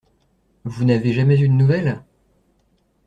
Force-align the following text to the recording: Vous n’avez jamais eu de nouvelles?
Vous 0.63 0.83
n’avez 0.83 1.13
jamais 1.13 1.39
eu 1.39 1.47
de 1.47 1.53
nouvelles? 1.53 2.03